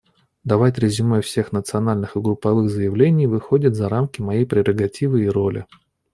[0.43, 5.67] Давать резюме всех национальных и групповых заявлений выходит за рамки моей прерогативы и роли.